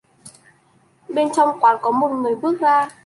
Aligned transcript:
Bên 1.09 1.27
trong 1.35 1.59
quán 1.59 1.77
có 1.81 1.91
một 1.91 2.09
người 2.09 2.35
bước 2.35 2.59
ra 2.59 2.89